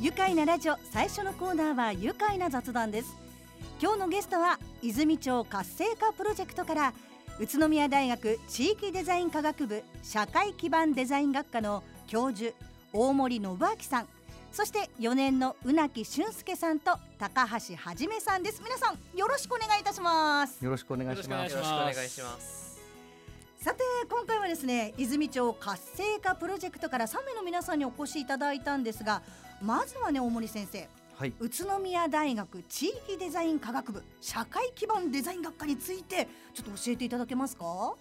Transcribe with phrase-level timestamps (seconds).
[0.00, 3.18] 愉快なラジオ最初のコーナーは愉快な雑談です。
[3.82, 6.94] 今日のゲストは泉町活性化プロジェクトから
[7.38, 12.54] 宇都宮大学地域デザイン科学部社会基盤デザイン学科の教授
[12.94, 14.08] 大森信明さん
[14.52, 18.62] そして4年の宇なき俊介さんと高橋はじめさんです。
[18.64, 20.64] 皆さんよろしくお願いいたします。
[20.64, 21.52] よろしくお願いします。
[21.52, 22.59] よろしくお願いします
[23.62, 29.22] さて今回はですね泉町活性化プロジェクトから3名の皆さんにお越しいただいたんですが
[29.60, 31.34] まずはね大森先生はい。
[31.38, 37.94] 宇都宮大学地域デザイン科学部社会基盤デザイン学科についてちょっと教えていただけますか？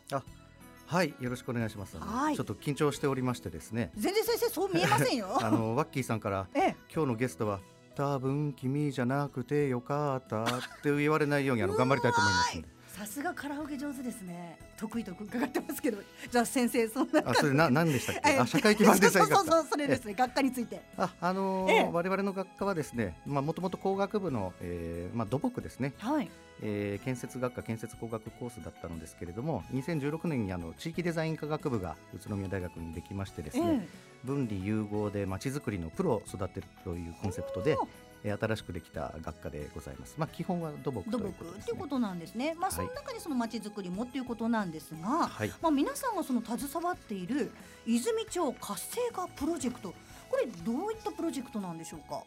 [0.88, 1.98] はいよろしくお願いします。
[2.00, 2.36] はい。
[2.38, 3.92] ちょっと緊張しておりましてですね。
[3.98, 5.38] 全然先生そう見えませんよ。
[5.44, 6.76] あのワッキーさんからええ。
[6.94, 7.60] 今日のゲストは
[7.94, 10.48] 多分君じゃなくてよかったっ
[10.82, 14.58] て言われないようにあの頑張りたいと思いますさすがカラオケ上手ですね。
[14.78, 16.00] 得意と伺ってますけど。
[16.30, 18.30] じゃあ先生そんなあそれな何でしたっけ？
[18.32, 20.04] えあ社会基盤デザイン学科そうそうそれです。
[20.04, 20.82] ね学科について。
[20.98, 21.90] ああのーええ。
[21.90, 26.30] 我々の学科はですねまあもともと工学部の、えーまあ、土木ですね、はい。
[26.62, 33.88] えー建設学科建設工学コースだったのですけれども2016年にあの地域デザイン科学部が宇都宮大学にできましてですね、
[34.26, 37.78] 分離融合でまちづくりのプロを育てるというコンセプトで
[38.24, 40.16] 新しくできた学科でございます。
[40.18, 41.64] まあ基本は土木ということね。
[41.68, 45.52] いうことなんですねまあはいその中にその町づくりもっていうことなんですが、はい。
[45.62, 47.52] まあ皆さんがその携わっている
[47.86, 49.94] 泉町活性化プロジェクト
[50.30, 52.24] これどういったプロジェクトなんでしょうか？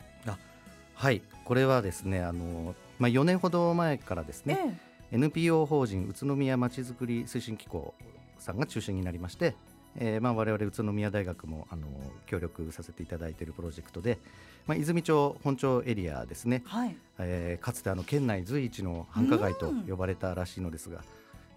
[0.94, 1.22] はい。
[1.44, 4.78] これはですね、あのまあ4年ほど前からですね、
[5.10, 7.94] え NPO 法人宇都宮まちづくり推進機構
[8.38, 9.54] さんが中心になりまして、
[9.96, 11.86] えーまあ我々宇都宮大学もあの
[12.26, 14.18] 協力させていただいているプロジェクトで、
[14.66, 16.62] まあ泉町本町エリアですね。
[16.66, 16.96] え、はい。
[17.18, 19.82] えーかつてあの県内随一の繁華街とうん。
[19.82, 21.02] 呼ばれたらしいのですが、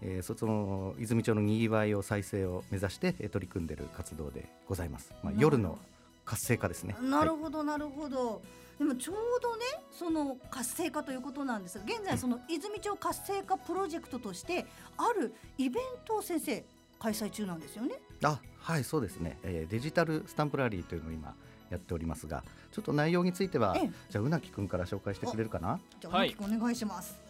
[0.02, 5.12] えーそその泉町のにぎわいを再生を目指して、えー取り組んでいる活動でございます。
[5.22, 5.78] まあ、夜の
[6.24, 6.94] 活性化ですね。
[7.00, 7.40] なるはい。
[7.40, 8.42] ほどなるほど、
[8.78, 9.62] でもちょうどね
[9.92, 14.66] その活性化ということなんですが現在その泉町活性化プロジェクトとして
[14.98, 16.62] あるイベントを先生
[16.98, 17.94] 開催中なんですよね。
[18.22, 21.34] あはいそうですね、えーデジタルスタンプラリーというのを今
[21.70, 22.42] やっておりますが
[22.72, 23.90] ちょっと内容についてはええ。
[24.10, 25.78] じゃあうなきくんから紹介してくれるかな？
[26.00, 27.20] じゃあ、はい大きくお願いします。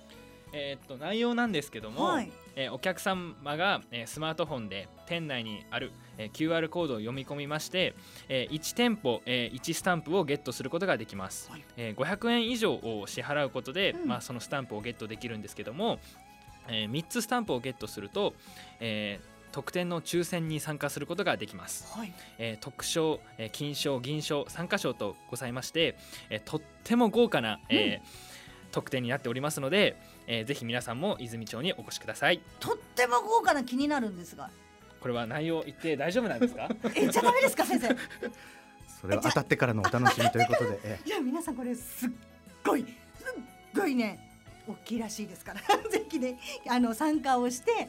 [0.52, 2.30] えーっと内容なんですけども、はい。
[2.54, 7.94] えーお客様が、えースマートフォンで店内にある、えー QR コードを読み込みまして、
[8.28, 11.64] えー1店舗、えー1スタンプをゲットすることができます、はい。
[11.76, 14.08] えー500円以上を支払うことで、うん。
[14.08, 15.98] まあ、そのスタンプをゲットできるんですけども、
[16.68, 18.34] え3つスタンプをゲットすると、
[18.80, 22.12] えー特典の抽選に参加することができます、はい。
[22.36, 25.96] えー特賞、えー金賞銀賞参加賞とございまして、
[26.28, 28.06] えーとっても豪華な、えー
[28.70, 29.96] 特典になっておりますので、
[30.26, 32.42] えーぜひ皆さんも泉町にお越しください。
[32.60, 34.50] とっても豪華な気になるんですが。
[35.00, 36.68] これは内容言って大丈夫なんですか？
[36.94, 37.86] えじゃダメですか先生？
[37.94, 37.96] い
[39.00, 42.10] それは当たってからのお楽しみということで、えや皆さんこれすっ
[42.62, 43.42] ごいすっ
[43.74, 44.18] ごいね
[44.68, 45.60] 大きいらしいですから。
[45.88, 46.38] ぜひね
[46.68, 47.88] あの参加をして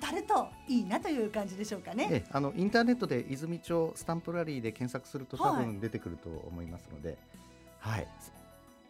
[0.00, 2.24] 当たるといいなという感じでしょうかね。
[2.30, 5.64] あのインターネットで泉町スタンプラリーで検索すると多はい。
[5.66, 7.16] 分出てくると思いますので、
[7.80, 8.06] はい、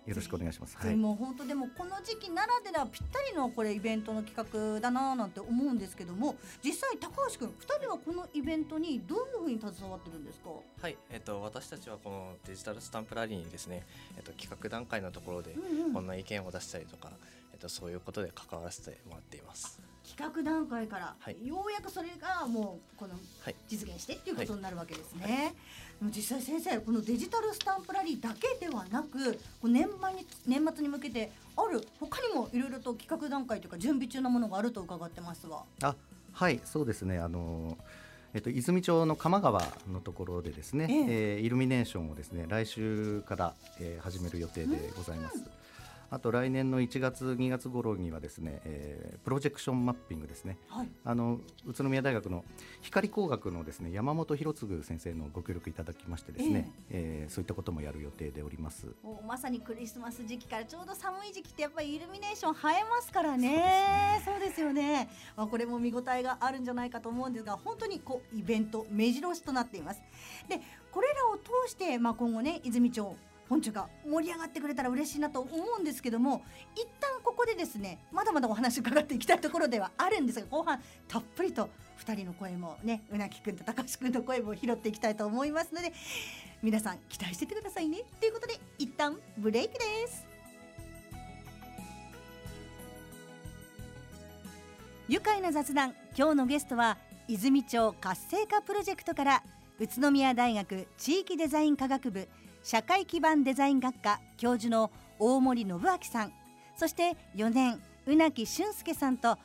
[0.07, 0.77] よろしくお願いします。
[0.77, 10.51] はでい、も本当でもこの時期ならではぴったりのこれイベントの企画だなぁなんて思うんですけども実際高橋君2人はこのイベントにどういうふうに携わってるんですか？
[10.83, 13.85] はい、えっと、私たちはこのデジタルスタンプラリーにですね、
[14.17, 15.93] えっと、企画段階のところでうんうん。
[15.95, 17.11] こんな意見を出したりとか、
[17.53, 19.81] えっと、そういうことで関わらせてもらっています。
[20.11, 21.47] 企画段階から、はい。
[21.47, 25.55] ようやくそれがもうこのはい、実現してっていうことになるわけですね。
[26.01, 35.63] でも実際先生このデジタルスタンプラリーだけではなく年末に年末に向けてある他にもいろいろと企画段階というか準備中のものがあると伺ってますが。
[35.83, 35.95] あ
[36.33, 37.19] はいそうですね。
[37.19, 37.77] あの
[38.33, 39.61] えっと、泉町の鎌川
[39.93, 41.39] のところでですね、ええ。
[41.39, 45.43] ーイルミネーションをですね来週から、えー始める予定でございます。
[46.11, 50.57] あと来年の1月2月頃にはですね、えープロジェクションマッピングですね。
[50.69, 50.89] はい。
[51.05, 52.45] あの宇都宮大学の
[52.81, 58.87] 光工学のですね山本博次先生のご協力いただきましてですね、えーそういったこともやる予定でおります。
[59.27, 64.21] まさにクリスマス時期からちょうど寒い時期ってやっぱりイルミネーション映えますからね。
[64.25, 70.03] そうですよね、まあ、これも見応えがあるんじゃないかと思うんですが本当にこうイベント目白押しとなっています。
[70.49, 70.61] で
[70.91, 73.17] これらを通して、まあ、今後ね泉町
[73.51, 76.45] 本町が盛り上がってくれたら嬉しいなと思うんですけども
[76.77, 81.69] 一旦ここでですねまだまだお話伺っていきたいところではあるんですが後半たっぷりと
[82.07, 85.93] 2人の声もねうなきくんと高橋くんの声も拾っていきたいと思いますので
[86.63, 88.05] 皆さん期待しててくださいね。
[88.21, 90.27] ということで一旦ブレイクです。
[95.09, 95.95] 愉快な雑談。
[96.17, 99.43] 今日のゲストは泉町活性化プロジェクトから
[99.81, 102.29] 宇都宮大学地域デザイン科学部
[102.63, 106.33] 社会基盤デザイン学科教授の大森信明さん。
[106.77, 109.39] そして4年宇木俊介さんと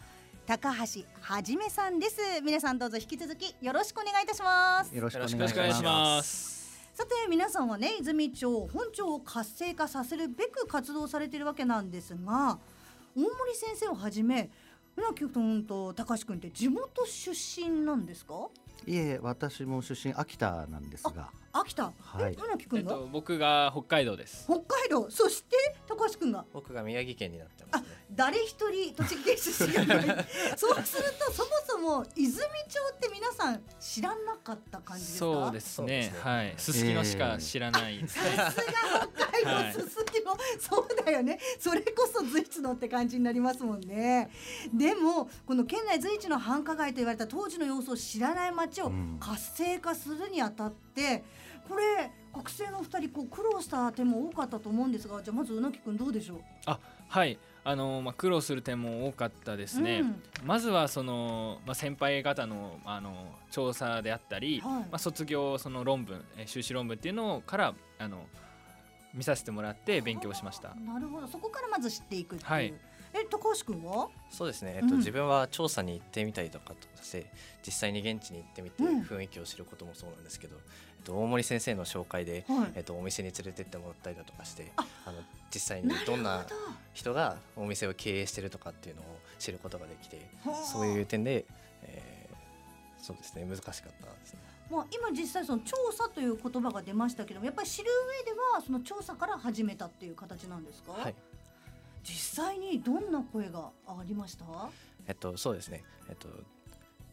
[0.46, 2.20] 高橋はじめさんです。
[2.44, 4.96] 皆さんどうぞ引き続きよろしくお願いいたします。
[4.96, 6.22] よろしくお願いしま。
[6.24, 6.56] す。
[6.94, 12.58] さて皆さんはね泉町本町を活性化させるべく活動されているわけなんですが
[13.18, 14.50] 大森先生をはじめ
[14.96, 18.48] 船木君と高橋君って地元出身なんですか？
[18.88, 22.34] いえ、私も出身秋田なんですが、秋田、はい。
[22.34, 24.46] え船木え君が、っと僕が北海道です。
[24.46, 25.10] 北海道。
[25.10, 25.56] そして
[25.88, 26.46] 高橋君が？
[26.54, 30.26] 僕が宮城県になってますね誰一人栃木県出身がいない。
[30.56, 32.46] そうするとそもそも泉町
[32.96, 35.26] って皆さん知らなかった感じですか？
[35.26, 35.88] そうですね。
[35.88, 36.20] ですね。
[36.22, 36.54] はい。
[36.58, 38.00] すすきのしか知らない。
[38.00, 38.64] ですね、さすが
[39.16, 41.40] 北海はい道すすきの、そうだよね。
[41.60, 44.30] それこそ随一のって感じになりますもんね。
[44.74, 49.18] でもこの県内随一の繁華街と言われた当時の様子を知らない街をうん。
[49.20, 51.24] 活性化するにあたって
[51.68, 56.40] これ学生の二人こう苦労した点も多かったと思うんですがじゃあまずうなきくんどうでしょう？
[57.08, 60.24] はいあのまあ苦労する点も多かったですね、うん。
[60.46, 63.14] まずはその、まあ、先輩方のあの
[63.52, 64.80] 調査であったり、はい。
[64.84, 68.28] まあ、卒業その論文えー修士論文っていうのからあの
[69.14, 70.76] 見させてもらって勉強しました。
[70.76, 71.28] なるほど。
[71.28, 72.74] そこからまず知っていくっていう、はい
[73.18, 74.10] え高橋君は？
[74.30, 74.98] そうですね、えっとうん。
[74.98, 77.32] 自分は調査に行ってみたりとかとして
[77.66, 79.02] 実際に現地に行ってみてうん。
[79.02, 82.72] 雰囲気を知ることもそうなんですけど、えっと、大森先生の紹介で、はい。
[82.76, 85.20] えっと、お店に連れてってもらったりだとかしてああの
[85.54, 86.46] 実際にどどんな
[86.94, 89.06] 人がお店を経営してるとかっていうのを
[89.40, 91.46] 知ることができてはあそういう点で、
[91.84, 92.16] えー
[92.98, 93.46] そうですね。
[93.46, 93.92] 難しかったで
[94.26, 94.40] すね。
[94.72, 97.92] まあ、今実際その調査という言葉が出ましたけどもやっぱり知る
[98.26, 101.16] 上ではその調査から始めたっていう形なんですか、はい
[102.06, 104.46] 実際にどんな声がありました？
[105.08, 106.28] えっと、そうですね、えっと、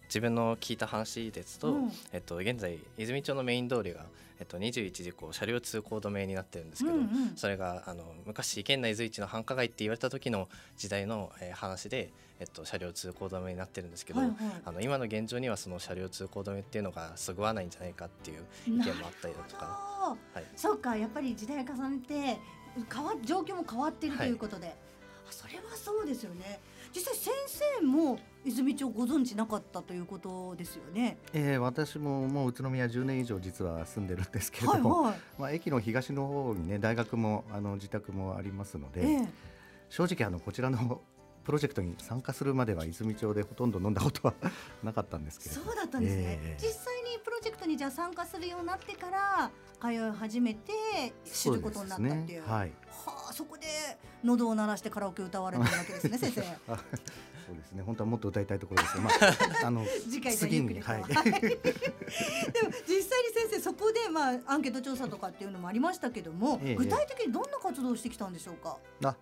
[0.04, 1.92] 自分の聞いた話ですと、うん。
[2.12, 4.04] えっと、現在泉町のメイン通りが、
[4.38, 7.32] えっと、21時こう車両通行止めになってるんですけど、うんうん。
[7.36, 14.36] それがあの昔県内随一の繁華街って言われた時の時代の、えー話で、えっと、車両通行止めになってるんですけど、はいはい。
[14.64, 20.16] あの今の現状にはその車両通行止めっていうのがそぐわないんじゃないかっていう意見もあったりだとか。
[20.34, 20.44] はい。
[20.56, 22.38] そうかやっぱり時代を重ねて
[22.92, 24.74] 変わ状況も変わっているとはいいうことで、
[25.28, 26.60] あそれはそうですよね。
[26.94, 27.32] 実際先
[27.80, 31.18] 生も泉町ご存知なかったということですよね。
[31.32, 39.28] えー私ももう宇都宮10年以上実は住んでるんですけれはいども、はまあ駅の東の方にね大学もあの自宅もありますのい、で、ええ。
[39.88, 41.00] 正直あのこちらの
[41.44, 44.34] プロジェクトに参加するまでは泉町でほとんど飲んだことは
[44.82, 46.62] なかったんですけれどそうだったんですね、ええ。
[46.62, 49.50] 実際にプロジェクトにじゃあ参加するようになってから
[49.82, 50.72] 通い始めて
[51.24, 52.42] 知ることになったっていう。
[52.42, 52.72] そうねはい。
[53.04, 53.66] はあそこで
[54.22, 56.42] 喉を鳴らしてカラオケ歌われてるわけですね先生。
[56.72, 56.76] あ
[57.44, 57.82] そうですね。
[57.82, 59.12] 本当はもっと歌いたいところですまあ、
[59.66, 61.02] あの次回次にはい。
[61.02, 61.18] でも
[62.86, 66.74] 実際に先生そこでまあアンケート調査とかっていうのもありましたけども、ええ。
[66.76, 69.16] 具体的にどんな活動をしてきたんでしょうか、あ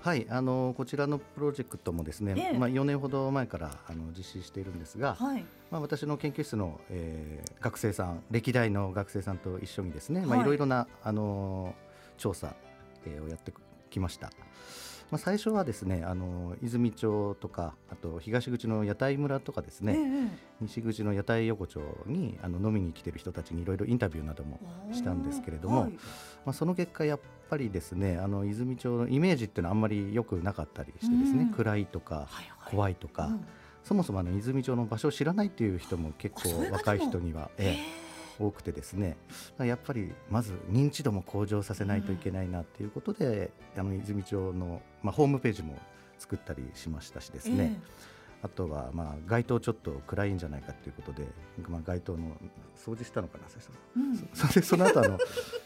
[0.00, 2.58] はいあのこちらのプロジェクトもですね、ええ。
[2.58, 5.44] まあ4年ほど前からあの実施しているんですが、はい。
[5.70, 10.38] まあ私の研究室の、えー学生さん歴代の学生さんと一緒にですね、まはい。
[10.40, 11.74] あいろいろなあの
[12.18, 12.54] 調査、
[13.04, 13.52] えーをやって
[13.90, 14.30] きました。
[15.10, 24.60] まあ最初はですねあの泉町とかあと東口の屋台村とかですね、え西口の屋台横丁にあの飲みに来てる人たちにいろいろインタビューなども
[24.90, 25.90] えしたんですけれども、はい。
[25.92, 25.98] ま
[26.46, 31.50] あ、その結果やっぱりですねあの泉町のイメージっていうのはあんまり良くなかったりしてですね、うん。
[31.50, 32.26] 暗いとかはい
[32.58, 32.70] はい。
[32.70, 33.46] 怖いとか、うん。
[33.84, 38.06] そもそもあの泉町の場所を知らないっていう人も結構若い人には、ええ
[38.38, 39.16] 多くてですね
[39.58, 45.78] やっぱりまず認知度も向上させないといけないなっていうことで、あの泉町の、まあ、ホームページも
[46.18, 47.80] 作ったりしましたしですね、
[48.42, 51.26] あとはまあ街灯ちょっと暗いんじゃないかということで、
[51.68, 52.36] まあ、街灯の
[52.76, 53.44] 掃除したのかな
[53.96, 54.16] うん。
[54.34, 55.18] そ それその後あの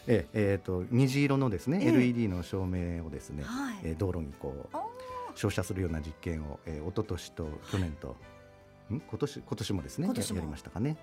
[0.07, 1.89] えええーと虹色のですね、ええ。
[1.89, 3.79] LED の照明をですね、はい。
[3.83, 4.85] えー道路にこうあ
[5.35, 8.15] 照射するような実験を、えー、一昨年と去年と、
[8.89, 8.99] ん？
[8.99, 10.97] 今年今年もですねやりましたかね。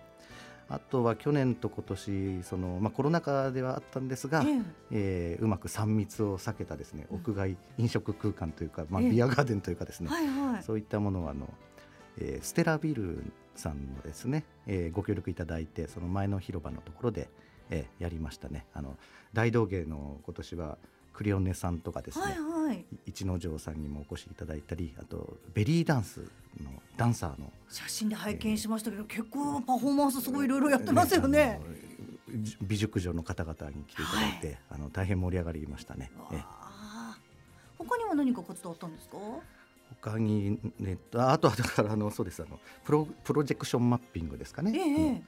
[0.71, 4.61] あとは去年と今年その、まあ、コロナ禍ではあったんですが、ええ。
[4.91, 7.17] えーうまく3密を避けたですねうん。
[7.19, 9.11] 屋外飲食空間というか、まあ、ええ。
[9.11, 10.63] ビアガーデンというかですね、はいはい。
[10.63, 11.49] そういったものをあの、
[12.19, 13.23] えーステラビル
[13.55, 17.31] さんのですね、えーご協力いただいてその前の広場のところで、
[17.71, 18.67] えーやりましたね。
[18.75, 18.97] あの
[19.33, 20.77] 大道芸の今年は
[21.15, 22.58] クリオネさんとかですね、はいはい
[23.07, 26.21] 一之丞さんにもお越しいただいたりあとベリーダンス
[26.63, 31.61] のダンサーの写真で拝見しましたけど、結構パフォーマンスすごいいろいろやってますよね。
[32.61, 36.11] 美熟女の方々に来ていただいて、あの大変盛り上がりましたね。
[37.79, 39.17] 他には何か活動あったんですか？
[40.03, 44.73] 他に、ね、ああとはだからあのそうですあのプロプロジェクションマッピングですかね。
[44.75, 45.23] ええあの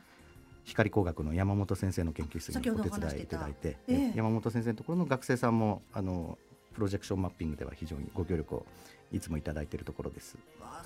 [0.64, 4.12] 光工学の山本先生の研究室にお手伝いいただいて、ええ。
[4.14, 6.38] 山本先生のところの学生さんもあの
[6.80, 8.66] プロジェクションマッピングでは非常にご協力を
[9.12, 10.38] いつもいただいているところです。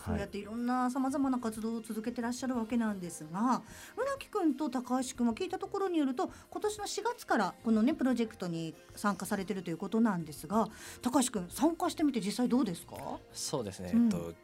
[0.05, 3.63] そうやっていろんなさまざまな活動を続けてらっしゃるわけなんですが
[3.95, 10.69] 船木君と高橋君は聞いたところによると今年の4月からこのねプロジェクトに参加されてるということなんですが
[11.01, 12.97] 高橋君参加してみて実際どうですか？
[13.33, 14.05] そうですね、うん。
[14.07, 14.35] えっと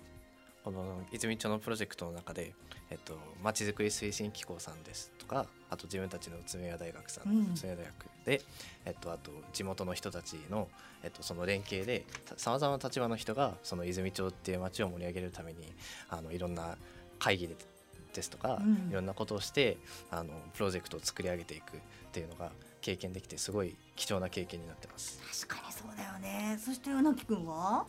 [0.63, 2.55] この泉町のプロジェクトの中で、
[2.91, 7.41] えっと、まちづくり推進機構さんですとかあと自分たちの宇都宮大学さん、うん。
[7.41, 8.43] 宇都宮大学で、
[8.85, 10.69] えっと、あと地元の人たちの、
[11.03, 12.05] えっと、その連携で
[12.37, 15.73] さまざまな立場の人がその泉町っていう町を盛り上げるために
[16.09, 16.77] あのいろんな
[17.19, 17.55] 会議で
[18.13, 18.91] ですとか、うん。
[18.91, 19.77] いろんなことをして
[20.11, 22.51] あのプロジェクトを作り上げていくっていうのが
[22.81, 25.21] 経験できてすごい貴重な経験になってます。
[25.47, 26.59] 確かにそうだよね。
[26.59, 27.87] そして船木君は？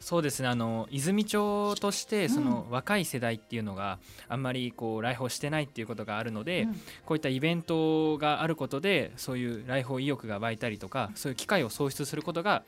[0.00, 0.48] そうですね。
[0.48, 3.98] あの泉町としてその若い世代っていうのが
[4.28, 6.80] あんまりこう来訪してないっていうことがあるので、うん。
[7.04, 12.62] こういったイベントがあることでそういう来訪意欲が湧いたりとかそういう機会を創出することが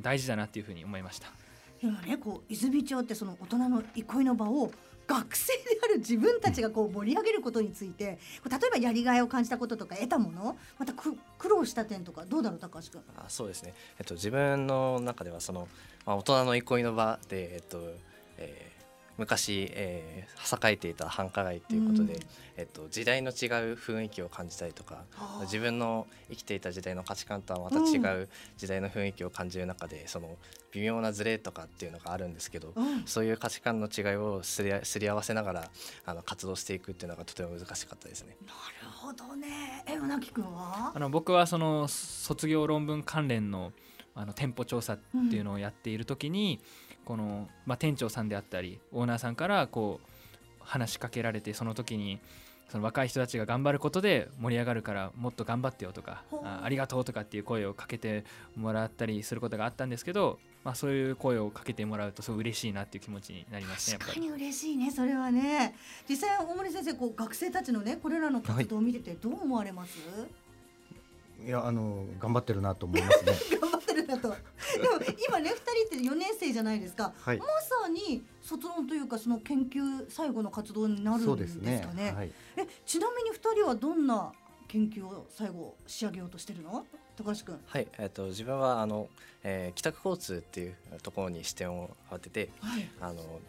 [0.00, 1.28] 大事だなっていうふうに思いました。
[1.80, 4.70] でもねこう泉町ってその大人の憩いの場を
[5.10, 13.02] 学生である自分たちがこう盛り上げることについて例えばやりがいを感じたこととか得たものまたく苦労した点とかどうだろう高橋君。
[13.16, 15.66] あそうですね、えっと、自分の中ではその、
[16.06, 17.78] まあ、大人の憩いの場で、えっと
[18.38, 18.79] えー
[19.20, 22.20] 昔、えー、栄えていた繁華街ということで、うん
[22.56, 23.34] えっと、時代の違う
[23.74, 25.04] 雰囲気を感じたりとか
[25.42, 30.38] 自分の生きていた時代の価値観とはまた違う時代の雰囲気を感じる中で、その
[30.72, 35.70] 微妙なズレとかっていうのがあるんですけど、うんそういう価値観の違いをすりあすり合わせながら
[36.06, 38.36] あの活動していくっていうのがとても難しかったですね。
[38.46, 39.84] なるほどね。
[39.86, 40.92] え、船木君は？
[40.94, 40.98] あ。
[40.98, 43.72] の僕はその卒業論文関連の
[44.14, 44.98] あの店舗調査っ
[45.30, 46.60] ていうのをやっている時に、
[47.10, 50.06] この、まあ、店長さんであったりオーナーさんからこう
[50.60, 52.20] 話しかけられてその時に
[52.70, 58.24] その若い人たちが頑張ることで盛り上がるからもっと頑張ってよとかあありがとうとかっていう声をかけて
[58.54, 64.20] もらったりすることがあったんですけど、まあ、そういう声をかけてもらうとすごい嬉しいなっていう気持ちになりますねやっぱり。
[64.20, 65.74] 確かに嬉しいね、それはね。
[66.08, 69.98] 実際大森先生、こう学生たちのね、これらの活動を見てて、どう思われます？
[71.44, 73.32] いやあの頑張ってるなと思いますね。
[73.60, 74.28] 頑張ってるなと。
[74.28, 74.36] でも、
[75.26, 77.12] 今ね、二人って四年生じゃないですか。
[77.20, 81.94] はいまさに卒論というか、その研究最後の活動になるんでですねすか。
[81.94, 82.12] ね。
[82.12, 82.32] はい。
[82.56, 84.32] え、ちなみに二人はどんな
[84.68, 86.86] 研究を最後仕上げようとしてるの？
[87.16, 87.60] 高橋君。
[87.66, 89.08] はい、えっと自分はあの、
[89.42, 92.88] えー帰宅交通っていうところに視点を当てて、はい。
[93.00, 93.40] あの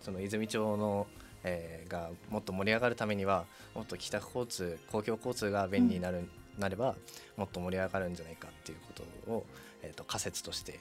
[0.00, 1.06] その泉町の、
[1.44, 3.44] えーがもっと盛り上がるためには
[3.74, 6.94] もっと帰宅交通公共交通が便利になる、なれば
[7.36, 9.46] もっと盛り上がるんじゃないかっていうことを、
[9.82, 10.80] えー、と仮説として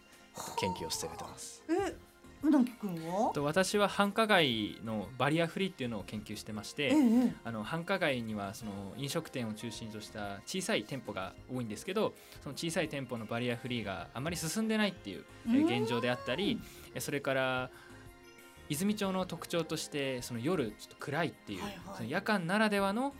[0.58, 1.63] 研究を進めてます。
[1.70, 1.96] え、
[2.44, 3.32] うなぎ君は。
[3.34, 7.34] と私は繁華街のバリアフリーっていうのを研究してまして、ええ。
[7.44, 15.25] あの繁華街にはその飲食店を中心とした小さい店舗が多いんですけどその小さい店舗のバリアフリーがあまり進んでないっていう
[15.65, 16.60] 現状であったり
[16.94, 17.70] えそれから
[18.70, 23.13] 泉町の特徴としてその夜ちょっと暗いっていう、はいはいその夜間ならではの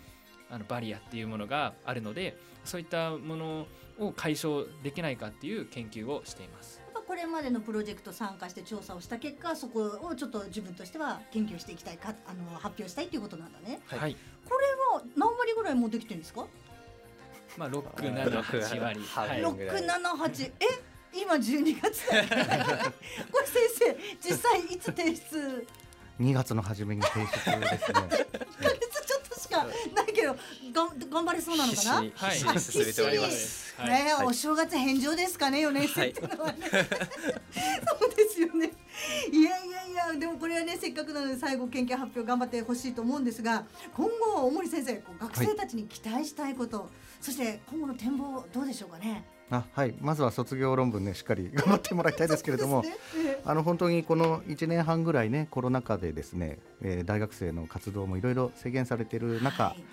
[0.50, 3.68] あのバリアっていうものがあるのでそういったもの
[4.00, 6.82] を解消できないかっていう研究をしています。
[7.18, 13.80] これまでのプロジェクト参加して調査をした結果そこをちょっと自分としては研究していきたいかあの発表したいということなんだね。
[13.88, 14.00] はい。
[14.00, 14.16] はい、
[14.48, 16.46] これは何割ぐらいもうできてるんですか？
[17.58, 19.00] まあ6、7、8割。
[19.42, 20.54] 六678え？
[21.20, 22.08] 今12月？
[22.08, 22.22] だ
[23.34, 25.68] これ先生実際いつ提出
[26.20, 28.00] ？2月の初めに提出ですね。
[29.64, 31.94] 1ヶ月ちょっとしかないけど頑張れそうなのかな？
[32.16, 33.76] はい進めております。
[33.78, 33.90] はい。
[33.90, 36.22] ねお正月返上ですかね4年生って。
[36.22, 38.72] のはね、 そうですよね。
[39.32, 46.90] いやいやいやでもこれはねせっかくなので最後研究発表頑張ってほしいと思うんですが今後大森先生学生たちに期待したいこと、
[47.22, 49.24] そして今後の展望どうでしょうかね？
[49.50, 49.96] あはい。
[50.02, 52.82] まずは卒業論文ねしっかり 頑張ってもらいたいですけれども。
[52.82, 52.96] ね。
[53.26, 59.84] えあの本当にこの1年半ぐらいねコロナ禍でですね、えー大学生の活動もいろいろ制限されているえ中、はい。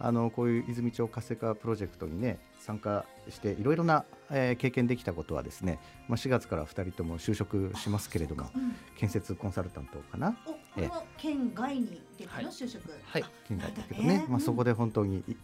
[0.00, 5.78] あのこういう泉町活性化プロジェクトにね参加していろいろな、えー経験できたことはですね、
[6.08, 8.74] まあ、4月から2人とも就職しますけれどもうん。
[8.96, 10.36] 建設コンサルタントかな？
[10.46, 12.50] おこれは県外にの？
[12.50, 13.22] 就職、はい。
[13.22, 14.26] あ県外だけどなんだね。
[14.28, 15.36] まあ、そこで本当にい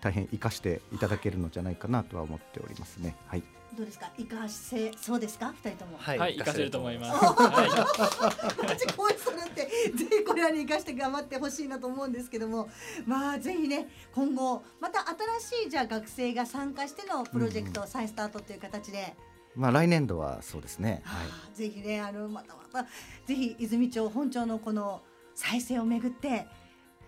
[0.00, 3.16] 大変生かしていただけるのじゃないかなとは思っておりますね。
[3.26, 3.42] はい。
[3.76, 4.10] どうですか？
[4.18, 5.52] 生かせそうですか？
[5.62, 5.96] 二人とも。
[5.98, 7.24] はいはい、活かせると思います。
[7.24, 9.62] おはマジ声するって
[9.96, 12.68] ぜひこれらに生かして頑張ってほしいなと思うんですけども。
[13.06, 15.04] まあぜひね今後また
[15.40, 19.14] 新しいじゃあ学生が参加してのプロジェクトを再スタートという形で、
[19.54, 21.02] まあ、来年度はそうですね。
[21.04, 22.88] はいはあぜひねあのまたまた
[23.26, 25.00] ぜひ泉町本町のこの
[25.36, 26.48] 再生をめぐって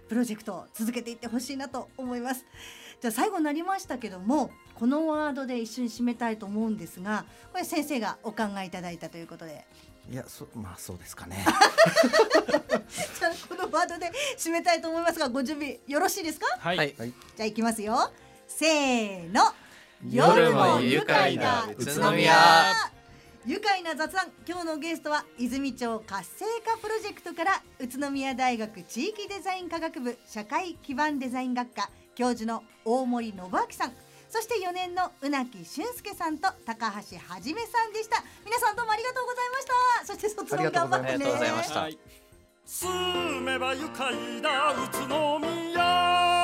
[0.08, 2.44] プロジェクトを続けていってほしいなと思います
[3.02, 9.66] じゃあ最後になりましたけどもこのワードで一緒に締めたいと思うんですがこれ先生がお考えいただいたということで。
[10.10, 11.44] いやそまあそうですかね。
[11.46, 16.46] じゃあこのワードで締めたいと思いますがご準備よろしいですか？
[16.58, 16.94] はい、はい。
[16.98, 17.10] はい。
[17.10, 18.10] じゃあいきますよ。
[18.48, 19.42] せーの。
[20.10, 22.34] 夜も愉快な宇都宮。
[23.46, 24.32] 愉快な雑談。
[24.46, 33.92] 今日のゲストは泉町活性化プロジェクトから宇都宮大学地域デザイン科学部社会基盤デザイン学科教授の大森信明さん。
[34.28, 38.22] そして4年の宇なき俊介さんと高橋はじめさんでした。
[38.44, 39.66] 皆さんどうもありがとうございまし
[40.00, 40.06] た。
[40.06, 41.12] そして卒論頑張ってね。
[41.12, 41.80] ありがとうございました。
[41.80, 41.98] はい。
[42.64, 46.41] 住めば愉快な宇都宮